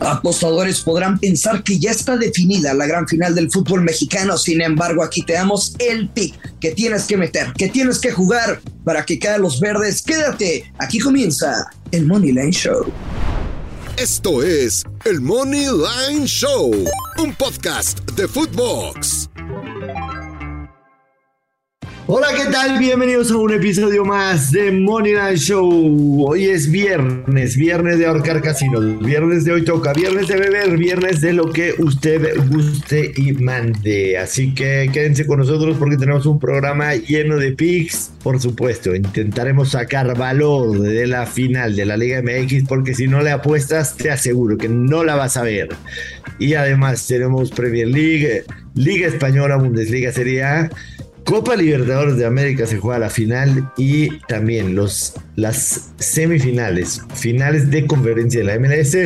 [0.00, 5.02] Apostadores podrán pensar que ya está definida la gran final del fútbol mexicano, sin embargo
[5.02, 9.18] aquí te damos el pick que tienes que meter, que tienes que jugar para que
[9.18, 10.02] caigan los verdes.
[10.02, 12.90] Quédate, aquí comienza el Money Line Show.
[13.96, 16.72] Esto es el Money Line Show,
[17.18, 19.29] un podcast de Footbox.
[22.12, 22.76] Hola, ¿qué tal?
[22.80, 26.26] Bienvenidos a un episodio más de Money Night Show.
[26.26, 31.20] Hoy es viernes, viernes de ahorcar casinos, viernes de hoy toca, viernes de beber, viernes
[31.20, 34.18] de lo que usted guste y mande.
[34.18, 38.10] Así que quédense con nosotros porque tenemos un programa lleno de picks.
[38.24, 43.22] Por supuesto, intentaremos sacar valor de la final de la Liga MX porque si no
[43.22, 45.68] le apuestas, te aseguro que no la vas a ver.
[46.40, 48.42] Y además tenemos Premier League,
[48.74, 50.70] Liga Española, Bundesliga Serie A
[51.30, 57.86] Copa Libertadores de América se juega la final y también los, las semifinales, finales de
[57.86, 58.96] conferencia de la MLS.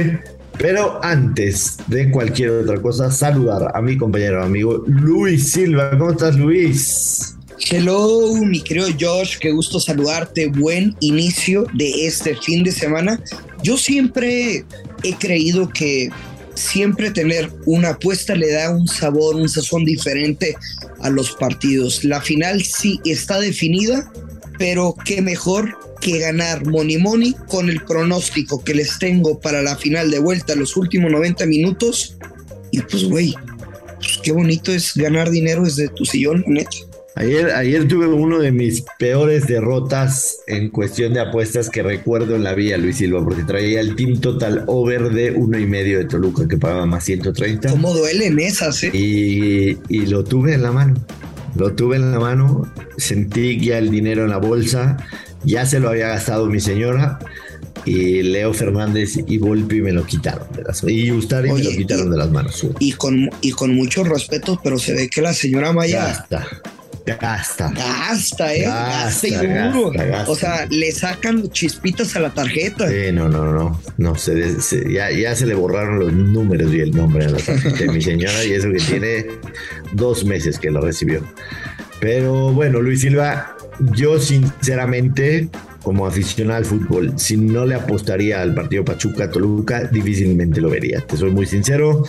[0.56, 5.90] Pero antes de cualquier otra cosa, saludar a mi compañero amigo Luis Silva.
[5.98, 7.36] ¿Cómo estás, Luis?
[7.70, 10.46] Hello, mi querido Josh, qué gusto saludarte.
[10.46, 13.20] Buen inicio de este fin de semana.
[13.62, 14.64] Yo siempre
[15.02, 16.08] he creído que
[16.54, 20.56] siempre tener una apuesta le da un sabor, un sazón diferente
[21.00, 22.04] a los partidos.
[22.04, 24.10] La final sí está definida,
[24.58, 29.76] pero qué mejor que ganar Money Money con el pronóstico que les tengo para la
[29.76, 32.16] final de vuelta, los últimos 90 minutos.
[32.70, 33.34] Y pues, güey,
[33.96, 36.76] pues, qué bonito es ganar dinero desde tu sillón, neta.
[37.16, 42.42] Ayer, ayer tuve uno de mis peores derrotas en cuestión de apuestas que recuerdo en
[42.42, 46.06] la vía, Luis Silva, porque traía el team total over de uno y medio de
[46.06, 47.70] Toluca que pagaba más 130.
[47.70, 48.90] ¿Cómo duelen esas, eh?
[48.92, 50.94] Y, y lo tuve en la mano.
[51.54, 54.96] Lo tuve en la mano, sentí ya el dinero en la bolsa,
[55.44, 57.20] ya se lo había gastado mi señora
[57.84, 62.10] y Leo Fernández y Volpi me lo quitaron de las y Ustari me lo quitaron
[62.10, 62.66] de las manos.
[62.78, 66.26] Y con, y con mucho respeto, pero se ve que la señora Maya
[67.06, 67.70] Gasta.
[67.70, 68.62] Gasta, eh.
[68.62, 72.88] Gasta, gasta, O sea, le sacan chispitas a la tarjeta.
[72.88, 73.80] Sí, no, no, no.
[73.98, 74.56] No, se,
[74.90, 78.00] ya, ya, se le borraron los números y el nombre a la tarjeta de mi
[78.00, 79.26] señora y eso que tiene
[79.92, 81.22] dos meses que lo recibió.
[82.00, 83.54] Pero bueno, Luis Silva,
[83.92, 85.48] yo sinceramente,
[85.82, 91.00] como aficionado al fútbol, si no le apostaría al partido Pachuca-Toluca, difícilmente lo vería.
[91.02, 92.04] Te soy muy sincero.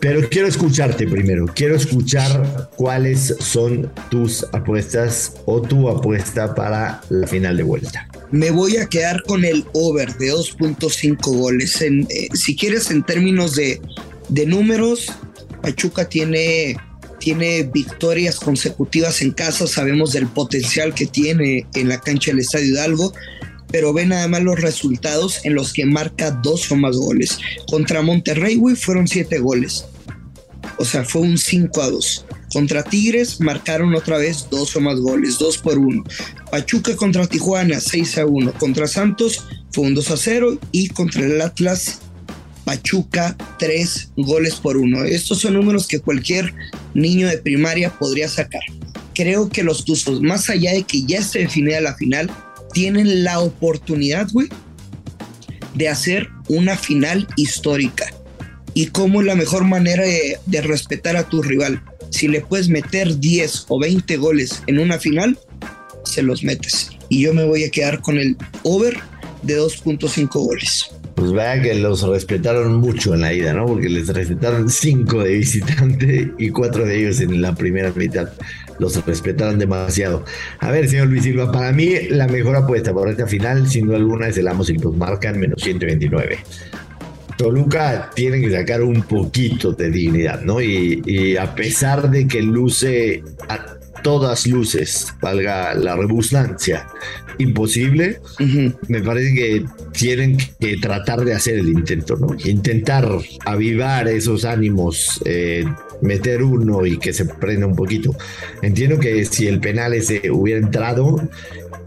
[0.00, 1.46] Pero quiero escucharte primero.
[1.46, 8.08] Quiero escuchar cuáles son tus apuestas o tu apuesta para la final de vuelta.
[8.30, 11.80] Me voy a quedar con el over de 2.5 goles.
[11.80, 13.80] En, eh, si quieres, en términos de,
[14.28, 15.06] de números,
[15.62, 16.76] Pachuca tiene,
[17.18, 19.66] tiene victorias consecutivas en casa.
[19.66, 23.12] Sabemos del potencial que tiene en la cancha del Estadio Hidalgo
[23.70, 27.38] pero ve nada más los resultados en los que marca dos o más goles.
[27.70, 29.86] Contra Monterrey, fueron siete goles.
[30.78, 32.26] O sea, fue un 5 a 2.
[32.52, 36.04] Contra Tigres marcaron otra vez dos o más goles, dos por uno.
[36.50, 38.52] Pachuca contra Tijuana, 6 a 1.
[38.54, 42.00] Contra Santos fue un 2 a 0 y contra el Atlas
[42.66, 45.04] Pachuca, tres goles por uno.
[45.04, 46.52] Estos son números que cualquier
[46.94, 48.62] niño de primaria podría sacar.
[49.14, 52.28] Creo que los Tuzos, más allá de que ya se definida la final,
[52.76, 54.48] tienen la oportunidad, güey,
[55.76, 58.04] de hacer una final histórica.
[58.74, 61.82] ¿Y cómo es la mejor manera de, respetar a tu rival?
[62.10, 65.38] Si le puedes meter 10 o 20 goles en una final,
[66.04, 66.90] se los metes.
[67.08, 68.98] Y yo me voy a quedar con el over
[69.42, 70.90] de 2.5 goles.
[71.14, 73.64] Pues vea que los respetaron mucho en la ida, ¿no?
[73.64, 78.28] Porque les respetaron 5 de visitante y 4 de ellos en la primera mitad
[78.78, 80.24] los respetaron demasiado.
[80.60, 83.96] A ver, señor Luis Silva, para mí la mejor apuesta por esta final, sin duda
[83.96, 86.38] alguna, es el Amos y marcan menos 129.
[87.36, 90.60] Toluca tiene que sacar un poquito de dignidad, ¿no?
[90.60, 96.86] Y, a pesar de que luce a todas luces, valga la rebusnancia,
[97.38, 98.20] imposible,
[98.86, 102.28] me parece que tienen que tratar de hacer el intento, ¿no?
[102.44, 103.04] Intentar
[103.44, 105.64] avivar esos ánimos, eh,
[106.02, 108.14] meter uno y que se prenda un poquito.
[108.62, 111.28] Entiendo que si el penal ese hubiera entrado,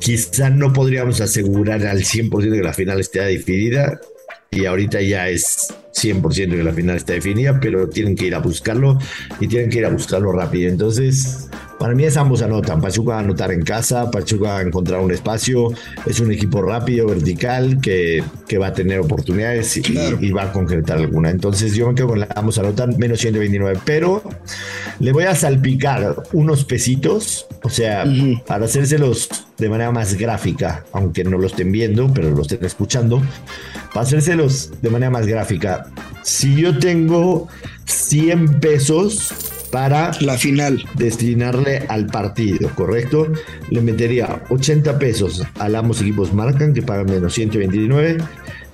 [0.02, 3.98] quizá no podríamos asegurar al 100% que la final esté definida
[4.52, 8.40] y ahorita ya es 100% que la final está definida, pero tienen que ir a
[8.40, 9.00] buscarlo
[9.40, 10.70] y tienen que ir a buscarlo rápido.
[10.70, 11.50] Entonces,
[11.80, 12.82] para mí es ambos anotan.
[12.82, 15.72] Pachuca va a anotar en casa, Pachuca va a encontrar un espacio,
[16.06, 20.98] es un equipo rápido, vertical, que, que va a tener oportunidades y, va a concretar
[20.98, 21.30] alguna.
[21.30, 24.22] Entonces yo me quedo con la ambos anotan, menos 129, pero
[25.00, 28.04] le voy a salpicar unos pesitos, o sea,
[28.46, 33.22] para hacérselos de manera más gráfica, aunque no lo estén viendo, pero lo estén escuchando,
[33.94, 35.88] para hacérselos de manera más gráfica.
[36.24, 37.48] si yo tengo
[37.86, 40.84] 100 pesos para la final.
[40.96, 43.28] Destinarle al partido, ¿correcto?
[43.70, 48.18] Le metería 80 pesos al ambos equipos marcan, que pagan menos 129.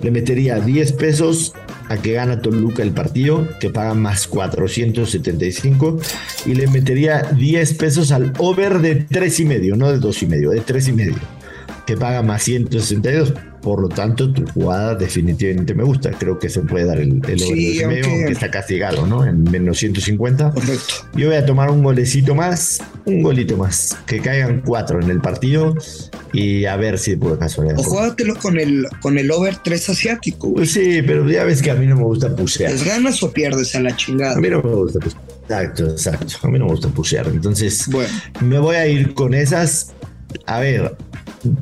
[0.00, 1.54] Le metería 10 pesos
[1.88, 5.98] a que gana Toluca el partido, que paga más 475.
[6.46, 10.26] Y le metería 10 pesos al over de 3 y medio, no de 2 y
[10.26, 11.18] medio, de 3 y medio,
[11.86, 13.32] que paga más 162.
[13.66, 16.12] Por lo tanto, tu jugada definitivamente me gusta.
[16.12, 18.30] Creo que se puede dar el, el sí, aunque...
[18.30, 19.26] está castigado, ¿no?
[19.26, 20.52] En menos 150.
[20.52, 20.94] Correcto.
[21.16, 23.98] Yo voy a tomar un golecito más, un golito más.
[24.06, 25.74] Que caigan cuatro en el partido
[26.32, 27.80] y a ver si por casualidad.
[27.80, 30.54] O jugátelo con el, con el over 3 asiático.
[30.64, 32.70] Sí, pero ya ves que a mí no me gusta pusear.
[32.70, 34.36] ¿Es ganas o pierdes a la chingada?
[34.36, 35.22] A mí no me gusta pusear.
[35.42, 36.34] Exacto, exacto.
[36.44, 37.26] A mí no me gusta pusear.
[37.26, 38.10] Entonces, bueno.
[38.42, 39.92] me voy a ir con esas.
[40.46, 40.96] A ver,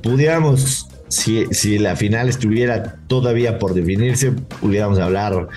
[0.03, 5.49] pudiéramos si, la final estuviera todavía por definirse, pudiéramos hablar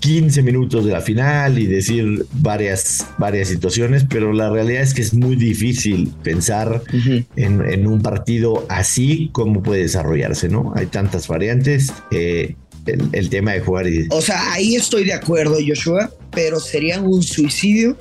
[0.00, 5.02] 15 minutos de la final y decir varias, varias situaciones, pero la realidad es que
[5.02, 6.82] es muy difícil pensar
[7.36, 10.72] en, un partido así, cómo puede desarrollarse, ¿no?
[10.76, 11.92] Hay tantas variantes.
[12.10, 12.54] Eh,
[13.12, 13.86] el, tema de jugar.
[13.86, 14.06] Y...
[14.10, 17.96] O sea, ahí estoy de acuerdo, Joshua, pero sería un suicidio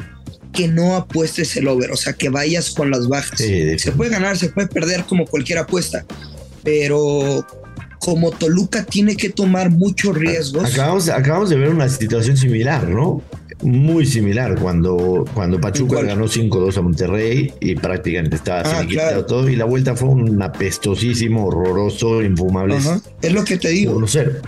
[0.51, 3.39] que no apuestes el over, o sea, que vayas con las bajas.
[3.39, 6.05] se puede ganar, se puede perder como cualquier apuesta,
[6.63, 7.45] pero
[7.99, 10.73] como Toluca tiene que tomar muchos riesgos.
[10.73, 13.21] Acabamos, acabamos de ver una situación similar, ¿no?
[13.61, 18.85] Muy similar cuando, cuando Pachuca ganó 5-2 a Monterrey y prácticamente estaba ah,
[19.25, 22.77] todo y la vuelta fue un apestosísimo, horroroso, infumable.
[23.21, 23.97] Es lo que te digo.
[23.97, 24.41] 1-0.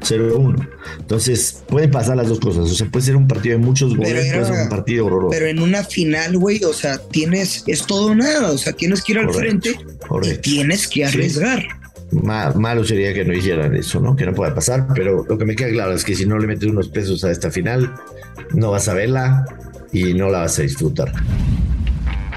[0.00, 0.68] 0-1.
[0.98, 2.64] Entonces, pueden pasar las dos cosas.
[2.64, 5.30] O sea, puede ser un partido de muchos goles, puede ser un partido horroroso.
[5.30, 8.50] Pero en una final, güey, o sea, tienes, es todo nada.
[8.50, 9.76] O sea, tienes que ir al frente
[10.22, 11.64] y tienes que arriesgar.
[12.12, 14.16] malo sería que no hicieran eso, ¿no?
[14.16, 16.46] Que no pueda pasar, pero lo que me queda claro es que si no le
[16.46, 17.92] metes unos pesos a esta final,
[18.52, 19.44] no vas a verla
[19.92, 21.12] y no la vas a disfrutar.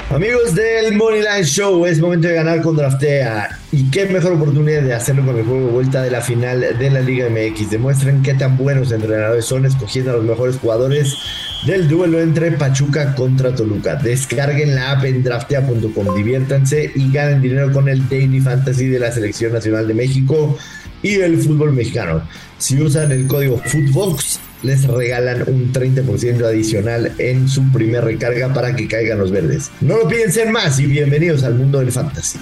[0.09, 3.58] Amigos del Moneyline Show, es momento de ganar con Draftea.
[3.71, 6.89] Y qué mejor oportunidad de hacerlo con el juego de vuelta de la final de
[6.89, 7.69] la Liga MX.
[7.69, 11.15] Demuestren qué tan buenos entrenadores son escogiendo a los mejores jugadores
[11.67, 13.95] del duelo entre Pachuca contra Toluca.
[13.95, 19.11] Descarguen la app en draftea.com, diviértanse y ganen dinero con el Daily Fantasy de la
[19.11, 20.57] Selección Nacional de México
[21.03, 22.23] y el fútbol mexicano.
[22.57, 28.75] Si usan el código FOOTBOX, les regalan un 30% adicional en su primer recarga para
[28.75, 29.69] que caigan los verdes.
[29.79, 32.39] No lo piensen más y bienvenidos al mundo del fantasy.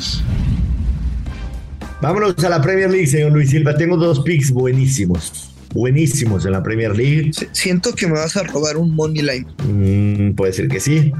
[1.99, 3.75] Vámonos a la Premier League, señor Luis Silva.
[3.75, 5.51] Tengo dos picks buenísimos.
[5.73, 7.31] Buenísimos en la Premier League.
[7.53, 9.47] Siento que me vas a robar un money line.
[9.67, 11.11] Mm, puede ser que sí.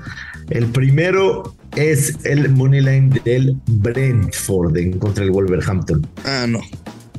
[0.52, 6.06] El primero es el money line del Brentford en contra el Wolverhampton.
[6.26, 6.62] Ah, no.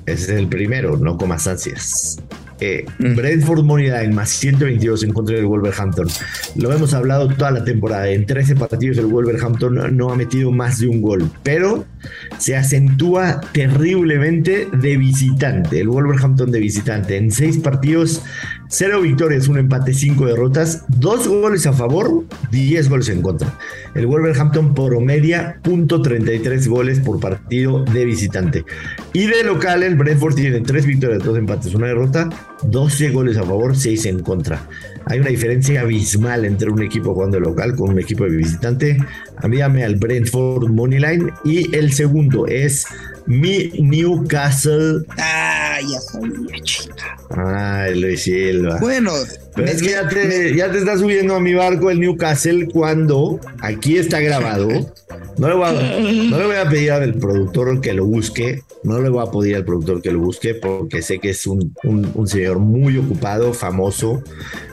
[0.06, 2.19] Ese es el primero, no comas ansias.
[2.60, 6.08] Eh, Brentford Moneyline más 122 en contra del Wolverhampton.
[6.56, 8.08] Lo hemos hablado toda la temporada.
[8.08, 11.84] En 13 partidos el Wolverhampton no ha metido más de un gol, pero
[12.38, 15.81] se acentúa terriblemente de visitante.
[15.81, 17.16] El Wolverhampton de visitante.
[17.16, 18.22] En 6 partidos,
[18.69, 23.59] 0 victorias, un empate, 5 derrotas, 2 goles a favor, 10 goles en contra.
[23.94, 28.65] El Wolverhampton promedia .33 goles por partido de visitante.
[29.12, 32.29] Y de local, el Brentford tiene 3 victorias, 2 empates, una derrota
[32.62, 34.67] 12 goles a favor, 6 en contra.
[35.06, 38.98] Hay una diferencia abismal entre un equipo jugando local con un equipo de visitante.
[39.43, 41.31] Envíame al Brentford Moneyline.
[41.44, 42.84] Y el segundo es
[43.29, 45.05] mi Newcastle.
[45.19, 47.17] Ah, ya sabía, chica.
[47.31, 48.79] Ay, Luis Silva.
[48.81, 49.13] Bueno,
[49.56, 53.99] es que ya te, ya te está subiendo a mi barco el Newcastle cuando aquí
[53.99, 54.69] está grabado.
[55.38, 58.62] No le voy a, no le voy a pedir al productor que lo busque.
[58.82, 61.74] No le voy a pedir al productor que lo busque porque sé que es un,
[61.84, 64.22] un, señor muy ocupado, famoso,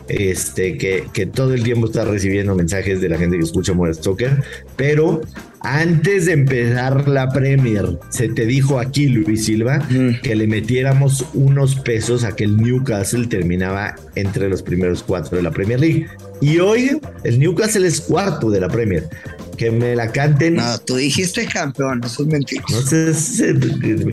[0.07, 3.93] este, que, que, todo el tiempo está recibiendo mensajes de la gente que escucha Muere
[3.93, 4.43] Stoker.
[4.75, 5.21] Pero
[5.61, 9.87] antes de empezar la Premier, se te dijo aquí, Luis Silva,
[10.21, 15.43] que le metiéramos unos pesos a que el Newcastle terminaba entre los primeros cuatro de
[15.43, 16.07] la Premier League.
[16.39, 19.09] Y hoy el Newcastle es cuarto de la Premier.
[19.57, 20.55] Que me la canten.
[20.55, 22.63] No, tú dijiste campeón, eso es mentira.
[22.69, 23.13] No sé,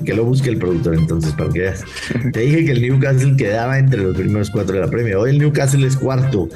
[0.04, 1.84] que lo busque el productor entonces para que veas.
[2.32, 5.16] Te dije que el Newcastle quedaba entre los primeros cuatro de la Premier.
[5.16, 6.48] Hoy el Newcastle es cuarto.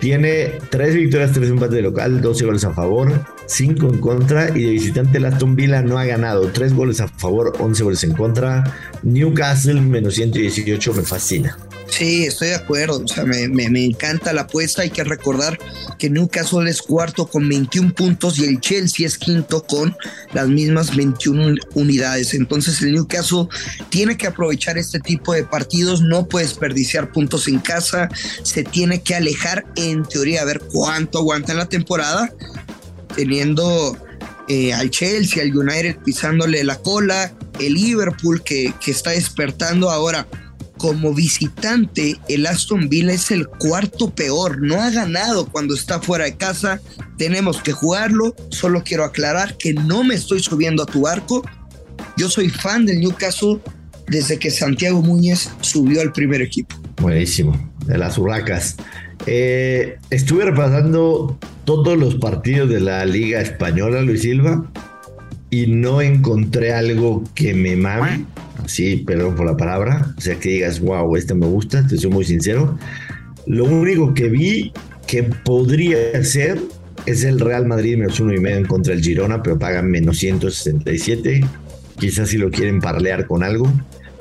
[0.00, 3.12] Tiene tres victorias, tres empates de local, 12 goles a favor,
[3.46, 4.48] 5 en contra.
[4.56, 6.48] Y de visitante, el Aston Villa no ha ganado.
[6.48, 8.64] Tres goles a favor, 11 goles en contra.
[9.02, 11.58] Newcastle menos 118 me fascina.
[11.90, 13.02] Sí, estoy de acuerdo.
[13.04, 14.82] O sea, me, encanta la apuesta.
[14.82, 15.58] Hay que recordar
[15.98, 19.96] que Newcastle es cuarto con 21 puntos y el Chelsea es quinto con
[20.32, 22.32] las mismas 21 unidades.
[22.32, 23.48] Entonces el Newcastle
[23.90, 26.00] tiene que aprovechar este tipo de partidos.
[26.00, 28.08] No puede desperdiciar puntos en casa.
[28.44, 32.32] Se tiene que alejar en teoría a ver cuánto aguanta en la temporada.
[33.16, 33.96] Teniendo
[34.48, 37.32] eh, al Chelsea, al United pisándole la cola.
[37.58, 40.26] El Liverpool que, que está despertando ahora
[40.80, 44.62] como visitante, el Aston Villa es el cuarto peor.
[44.62, 46.80] No ha ganado cuando está fuera de casa.
[47.18, 48.34] Tenemos que jugarlo.
[48.48, 51.44] Solo quiero aclarar que no me estoy subiendo a tu barco.
[52.16, 53.58] Yo soy fan del Newcastle
[54.08, 56.74] desde que Santiago Muñez subió al primer equipo.
[56.98, 58.76] Buenísimo, de las hurracas.
[59.26, 64.64] Eh, estuve repasando todos los partidos de la Liga Española, Luis Silva,
[65.50, 68.24] y no encontré algo que me mame
[68.66, 72.10] sí, perdón por la palabra, o sea, que digas, wow, este me gusta, te soy
[72.10, 72.78] muy sincero.
[73.46, 74.72] Lo único que vi
[75.06, 76.60] que podría ser
[77.06, 80.18] es el Real Madrid menos uno y medio en contra del Girona, pero pagan menos
[80.18, 81.44] 167.
[81.98, 83.70] Quizás si lo quieren parlear con algo.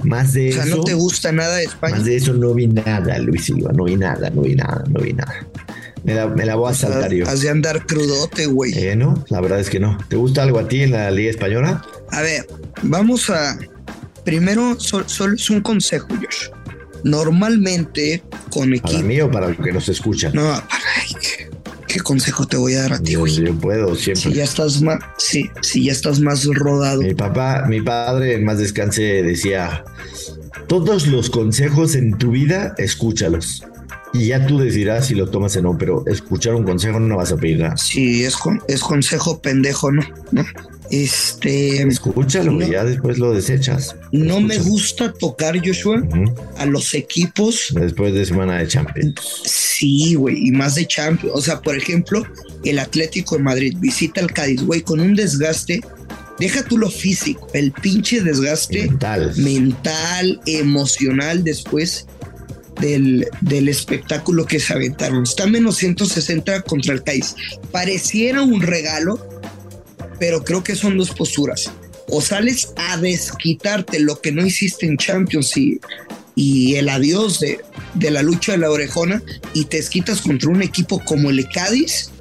[0.04, 0.62] Más de eso.
[0.62, 1.98] O sea, ¿no te gusta nada de España?
[1.98, 3.72] Más de eso no vi nada, Luis Silva.
[3.74, 5.46] No vi nada, no vi nada, no vi nada.
[6.04, 7.28] Me la, me la voy a saltar yo.
[7.28, 8.74] Has de andar crudote, güey.
[8.78, 9.98] Eh, no, la verdad es que no.
[10.08, 11.82] ¿Te gusta algo a ti en la Liga Española?
[12.12, 12.48] A ver,
[12.84, 13.58] vamos a,
[14.24, 16.50] Primero, solo es un consejo, Josh.
[17.04, 18.92] Normalmente con equipo.
[18.92, 20.34] ¿Para mí o para los que nos escuchan?
[20.36, 20.84] No, para.
[21.88, 23.34] ¿Qué consejo te voy a dar a ti, güey?
[23.34, 24.22] Yo, puedo siempre.
[24.22, 27.02] Si ya estás más, sí, si ya estás más rodado.
[27.02, 29.84] Mi papá, mi padre, en más descanse, decía:
[30.68, 33.64] todos los consejos en tu vida, escúchalos.
[34.14, 37.32] Y ya tú decidirás si lo tomas o no, pero escuchar un consejo no vas
[37.32, 37.78] a pedir nada.
[37.78, 38.36] Sí, es,
[38.68, 40.02] es consejo pendejo, ¿no?
[40.32, 40.46] ¿No?
[40.90, 41.84] Este.
[41.84, 43.96] Escúchalo, y ya después lo desechas.
[44.12, 46.02] No me gusta tocar, Joshua,
[46.58, 47.68] a los equipos.
[47.76, 49.16] Después de semana de Champions.
[49.46, 51.36] Sí, güey, y más de Champions.
[51.36, 52.26] O sea, por ejemplo,
[52.64, 55.82] el Atlético de Madrid visita al Cádiz, güey, con un desgaste.
[56.40, 62.08] Deja tú lo físico, el pinche desgaste mental, mental emocional después
[62.80, 65.24] del, del, espectáculo que se aventaron.
[65.24, 67.36] Está menos 160 contra el Cádiz.
[67.72, 69.20] Pareciera un regalo,
[70.20, 71.72] pero creo que son dos posturas.
[72.08, 75.80] O sales a desquitarte lo que no hiciste en Champions y,
[76.36, 77.60] y el adiós de,
[77.94, 79.22] de la lucha de la orejona
[79.54, 82.12] y te desquitas contra un equipo como el Cádiz,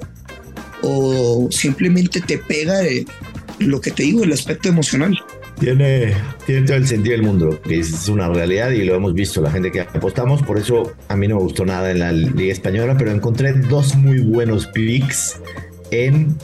[0.81, 2.81] o simplemente te pega
[3.59, 5.17] lo que te digo, el aspecto emocional.
[5.59, 6.13] Tiene,
[6.45, 9.51] tiene todo el sentido del mundo, que es una realidad y lo hemos visto la
[9.51, 12.95] gente que apostamos, por eso a mí no me gustó nada en la Liga Española,
[12.97, 15.41] pero encontré dos muy buenos picks
[15.91, 16.35] en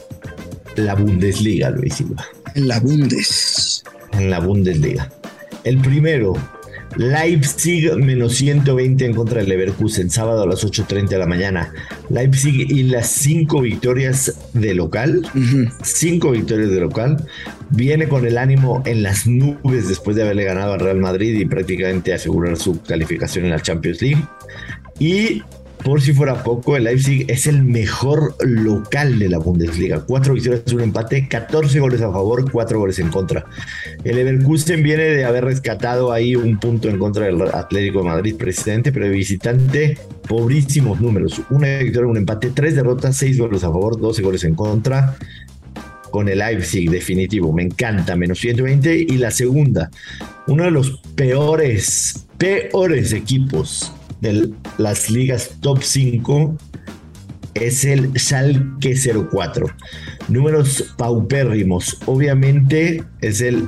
[0.76, 2.26] la Bundesliga, Luis Silva.
[2.56, 3.84] En la Bundes.
[4.12, 5.10] En la Bundesliga.
[5.64, 6.34] El primero,
[6.98, 11.74] Leipzig menos 120 en contra del Leverkusen, sábado a las 8.30 de la mañana.
[12.10, 15.22] Leipzig y las cinco victorias de local,
[15.84, 17.26] cinco victorias de local,
[17.70, 21.46] viene con el ánimo en las nubes después de haberle ganado al Real Madrid y
[21.46, 24.24] prácticamente asegurar su calificación en la Champions League.
[25.00, 25.44] Y
[25.86, 30.04] por si fuera poco, el Leipzig es el mejor local de la Bundesliga.
[30.04, 33.46] Cuatro victorias, un empate, 14 goles a favor, cuatro goles en contra.
[34.04, 38.36] El Leverkusen viene de haber rescatado ahí un punto en contra del Atlético de Madrid,
[38.36, 41.40] presidente, pero visitante, pobrísimos números.
[41.52, 45.16] Una victoria, un empate, tres derrotas, seis goles a favor, 12 goles en contra
[46.16, 47.52] con el Leipzig, definitivo.
[47.52, 48.96] Me encanta, menos 120.
[49.10, 49.92] Y la segunda,
[50.48, 53.92] uno de los peores, peores equipos
[54.22, 56.56] de las ligas top 5
[57.54, 58.96] es el Schalke
[59.30, 59.68] 04.
[60.30, 61.98] Números paupérrimos.
[62.06, 63.68] Obviamente es el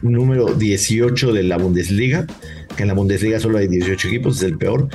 [0.00, 2.28] número 18 de la Bundesliga,
[2.76, 4.88] que en la Bundesliga solo hay 18 equipos, es el peor.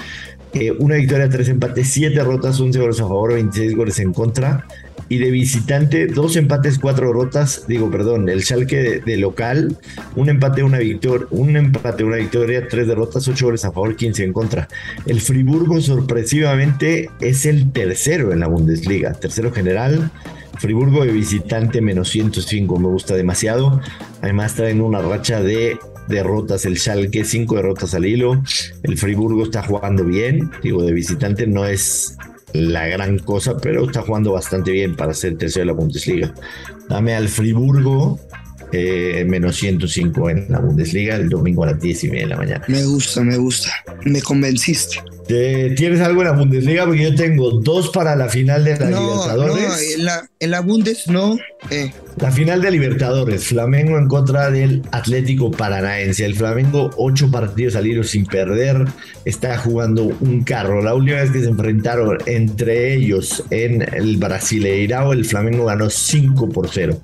[0.53, 4.65] Eh, una victoria, tres empates, siete derrotas, 11 goles a favor, 26 goles en contra
[5.13, 9.77] y de visitante, dos empates, cuatro derrotas, digo, perdón, el Schalke de, local,
[10.15, 14.23] un empate, una victoria, un empate, una victoria, tres derrotas, ocho goles a favor, 15
[14.23, 14.67] en contra.
[15.05, 20.09] El Friburgo sorpresivamente es el tercero en la Bundesliga, tercero general.
[20.57, 23.81] Friburgo de visitante menos 105, me gusta demasiado.
[24.23, 25.77] Además traen una racha de
[26.07, 28.41] derrotas el Schalke, cinco derrotas al hilo.
[28.81, 32.17] El Friburgo está jugando bien, digo, de visitante no es
[32.53, 36.33] la gran cosa, pero está jugando bastante bien para ser tercero de la Bundesliga.
[36.87, 38.19] Dame al Friburgo
[38.75, 42.37] eh, menos 105 en la Bundesliga el domingo a las 10 y media de la
[42.37, 42.65] mañana.
[42.67, 43.71] Me gusta, me gusta.
[44.03, 44.97] Me convenciste.
[45.27, 46.85] ¿Tienes algo en la Bundesliga?
[46.85, 49.63] Porque yo tengo dos para la final de la Libertadores.
[49.63, 51.37] No, en la, en la Bundes no.
[51.69, 51.91] Eh.
[52.19, 56.25] La final de Libertadores, Flamengo en contra del Atlético Paranaense.
[56.25, 58.85] El Flamengo, ocho partidos al hilo sin perder,
[59.23, 60.81] está jugando un carro.
[60.81, 66.49] La última vez que se enfrentaron entre ellos en el Brasileirao, el Flamengo ganó 5
[66.49, 66.99] por 0.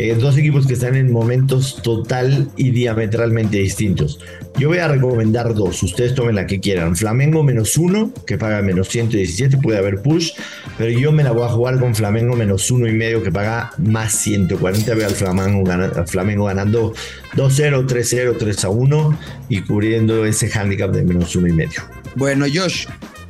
[0.00, 4.20] Eh, dos equipos que están en momentos total y diametralmente distintos.
[4.56, 6.94] Yo voy a recomendar dos, ustedes tomen la que quieran.
[6.94, 10.34] Flamengo menos uno, que paga menos 117, puede haber push,
[10.78, 13.72] pero yo me la voy a jugar con Flamengo menos uno y medio, que paga
[13.78, 14.94] más 140.
[14.94, 16.94] Veo al Flamengo, ganando, Flamengo ganando
[17.34, 19.16] 2-0, 3-0, 3-1
[19.48, 21.82] y cubriendo ese handicap de menos uno y medio.
[22.14, 22.86] Bueno, Josh,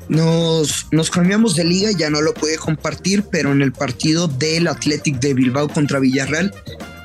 [0.09, 4.69] nos, nos cambiamos de liga, ya no lo puede compartir, pero en el partido del
[4.69, 6.55] Athletic de Bilbao contra Villarreal,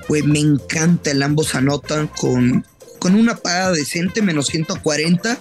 [0.08, 2.66] pues me encanta el ambos anotan con,
[3.00, 5.38] con una paga decente, menos 140.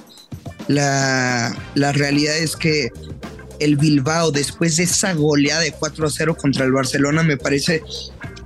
[0.69, 2.91] La, la realidad es que
[3.61, 7.83] el Bilbao, después de esa goleada de 4 a 0 contra el Barcelona, me parece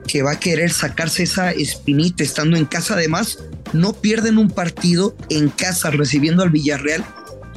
[0.06, 2.94] que va a querer sacarse esa espinita estando en casa.
[2.94, 3.38] Además,
[3.72, 7.04] no pierden un partido en casa recibiendo al Villarreal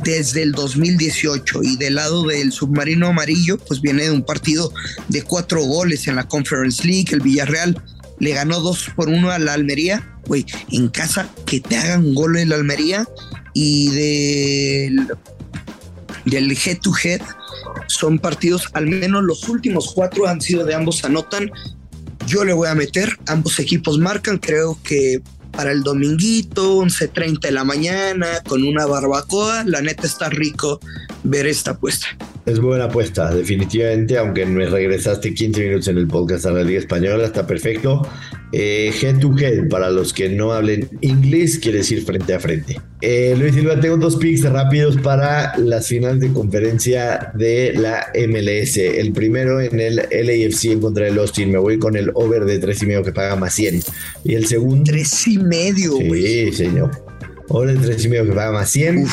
[0.03, 4.72] desde el 2018 y del lado del submarino amarillo pues viene de un partido
[5.08, 7.82] de cuatro goles en la Conference League, el Villarreal
[8.20, 12.15] le ganó dos por uno a la Almería, güey, en casa que te hagan un
[12.15, 13.08] gol en la Almería
[13.53, 15.08] y del,
[16.25, 17.22] del head to head
[17.88, 21.51] son partidos, al menos los últimos cuatro han sido de ambos anotan.
[22.27, 25.22] Yo le voy a meter, ambos equipos marcan, creo que
[25.59, 29.65] para el dominguito, 11.30 de la mañana, con una barbacoa.
[29.65, 30.79] La neta está rico
[31.25, 32.07] ver esta apuesta.
[32.45, 36.79] Es buena apuesta, definitivamente, aunque me regresaste 15 minutos en el podcast a la Liga
[36.79, 38.07] Española, está perfecto.
[38.51, 42.79] Eh, head to head, para los que no hablen inglés, quiere decir frente a frente.
[43.01, 48.77] Eh, Luis Silva, tengo dos picks rápidos para las finales de conferencia de la MLS.
[48.77, 51.51] El primero en el LAFC en contra del Austin.
[51.51, 53.82] Me voy con el over de tres y medio que paga más 100.
[54.24, 54.84] Y el segundo.
[54.86, 57.08] Tres y medio, Sí, señor.
[57.50, 59.08] Tres y medio que paga más 100.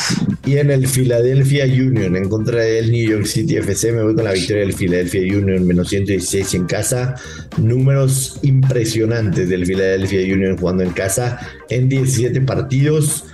[0.44, 3.92] Y en el Philadelphia Union en contra del New York City FC.
[3.92, 7.14] Me voy con la victoria del Philadelphia Union menos 116 en casa.
[7.56, 11.40] Números impresionantes del Philadelphia Union jugando en casa
[11.70, 13.24] en 17 partidos.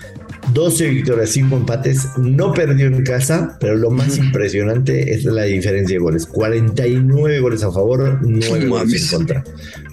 [0.53, 5.95] 12 victorias, 5 empates, no perdió en casa, pero lo más impresionante es la diferencia
[5.95, 6.27] de goles.
[6.27, 9.45] 49 goles a favor, 9 goles en contra.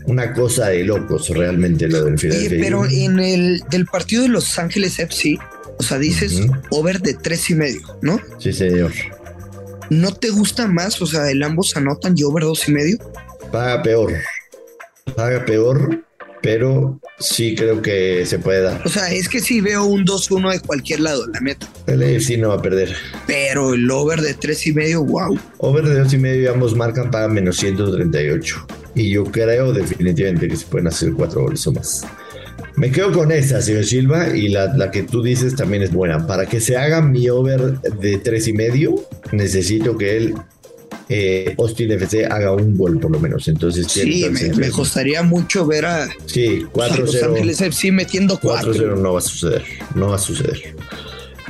[0.06, 2.60] Una cosa de locos realmente lo del Philadelphia.
[2.62, 5.38] pero en el del partido de Los Ángeles FC,
[5.78, 6.41] o sea, dices
[6.72, 8.19] over de 3 y medio, ¿no?
[8.39, 8.91] Sí, señor.
[9.89, 11.02] ¿No te gusta más?
[11.02, 12.98] O sea, el ambos anotan y over 2 y medio.
[13.52, 14.13] Paga peor.
[15.15, 16.04] Paga peor
[16.41, 18.82] pero sí creo que se puede dar.
[18.86, 21.67] O sea, es que sí veo un 2-1 de cualquier lado, la meta.
[21.88, 22.95] El AFC no va a perder.
[23.27, 25.38] Pero el over de 3 y medio, wow.
[25.60, 28.67] Over de 2 y medio ambos marcan para menos 138.
[28.95, 32.05] Y yo creo definitivamente que se pueden hacer 4 goles o más.
[32.75, 36.25] Me quedo con esa, señor Silva, y la, la, que tú dices también es buena.
[36.25, 38.95] Para que se haga mi over de 3 y medio,
[39.32, 40.36] necesito que él
[41.12, 43.48] eh, Austin FC haga un gol por lo menos.
[43.48, 48.95] Entonces, sí, me, costaría mucho ver a, sí, 4 Los Ángeles FC metiendo 4-0.
[48.98, 49.63] No va a suceder,
[49.95, 50.76] no va a suceder.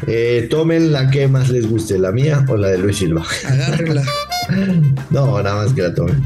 [0.07, 3.25] Eh, tomen la que más les guste, la mía o la de Luis Silva.
[3.45, 4.03] Agárrenla.
[5.09, 6.23] no, nada más que la tomen.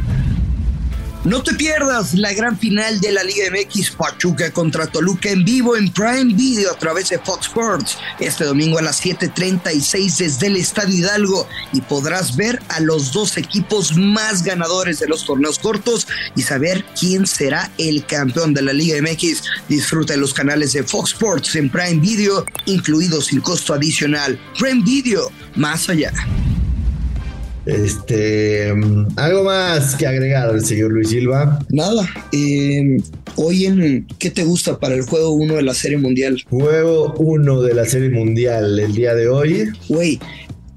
[1.26, 5.78] No te pierdas la gran final de la Liga MX Pachuca contra Toluca en vivo
[5.78, 10.58] en Prime Video a través de Fox Sports este domingo a las 7:36 desde el
[10.58, 16.08] Estadio Hidalgo y podrás ver a los dos equipos más ganadores de los torneos cortos
[16.36, 19.44] y saber quién será el campeón de la Liga MX.
[19.70, 24.38] Disfruta de los canales de Fox Sports en Prime Video, incluidos sin costo adicional.
[24.60, 26.12] Prime Video, más allá.
[27.66, 28.74] Este,
[29.16, 31.60] algo más que agregar al señor Luis Silva.
[31.70, 32.08] Nada.
[32.32, 32.98] Eh,
[33.36, 36.44] hoy en ¿qué te gusta para el juego 1 de la Serie Mundial?
[36.50, 39.70] Juego 1 de la Serie Mundial el día de hoy.
[39.88, 40.20] Güey,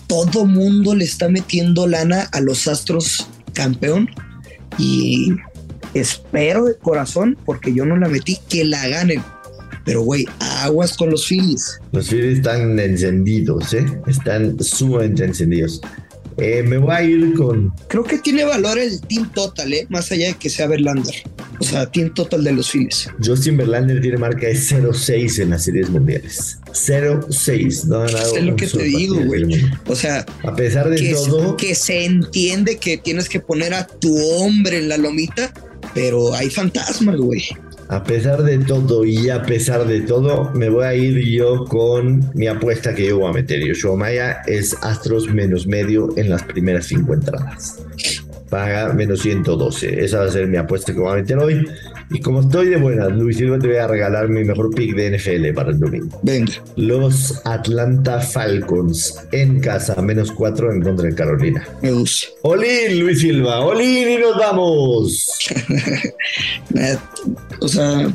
[0.06, 4.08] todo mundo le está metiendo lana a los Astros campeón
[4.78, 5.32] y
[5.94, 9.22] espero de corazón, porque yo no la metí, que la ganen.
[9.84, 10.26] Pero, güey,
[10.62, 11.80] aguas con los Phillies.
[11.92, 13.86] Los Phillies están encendidos, ¿eh?
[14.06, 15.80] Están sumamente encendidos.
[16.38, 17.72] Eh, me voy a ir con.
[17.88, 19.86] Creo que tiene valor el team total, ¿eh?
[19.88, 21.14] Más allá de que sea Verlander.
[21.58, 23.08] O sea, team total de los Phillies.
[23.24, 26.58] Justin Verlander tiene marca de 0-6 en las series mundiales.
[26.72, 27.84] 0-6.
[27.84, 29.64] No ha Es lo que te digo, güey.
[29.86, 31.56] O sea, a pesar de todo.
[31.56, 35.54] Que se entiende que tienes que poner a tu hombre en la lomita,
[35.94, 37.44] pero hay fantasmas, güey.
[37.88, 42.30] A pesar de todo y a pesar de todo, me voy a ir yo con
[42.34, 43.64] mi apuesta que yo voy a meter.
[43.64, 47.80] Yoshua Maya es Astros menos medio en las primeras cinco entradas.
[48.48, 50.04] Paga menos 112.
[50.04, 51.66] Esa va a ser mi apuesta que voy a meter hoy.
[52.10, 55.16] Y como estoy de buenas, Luis Silva, te voy a regalar mi mejor pick de
[55.16, 56.20] NFL para el domingo.
[56.22, 56.52] Venga.
[56.76, 61.66] Los Atlanta Falcons en casa, menos 4 en contra de Carolina.
[61.82, 62.28] Me gusta.
[62.42, 65.26] Olin, Luis Silva, Olin y nos vamos.
[67.60, 68.08] o sea,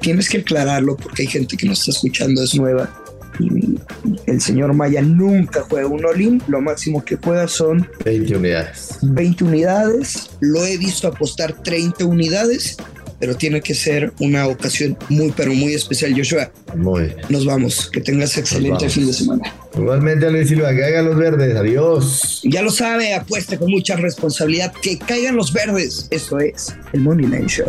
[0.00, 2.90] tienes que aclararlo porque hay gente que nos está escuchando, es nueva.
[3.38, 3.78] Y
[4.26, 8.98] el señor Maya nunca juega un Olin, lo máximo que juega son 20 unidades.
[9.02, 12.76] 20 unidades, lo he visto apostar 30 unidades
[13.18, 16.50] pero tiene que ser una ocasión muy, pero muy especial, Joshua.
[16.74, 17.14] Muy.
[17.28, 17.90] Nos vamos.
[17.90, 19.54] Que tengas excelente fin de semana.
[19.74, 21.56] Igualmente, Luis Silva, que caigan los verdes.
[21.56, 22.40] Adiós.
[22.44, 24.72] Ya lo sabe, apuesta con mucha responsabilidad.
[24.82, 26.08] Que caigan los verdes.
[26.10, 27.68] Esto es el Money Line Show.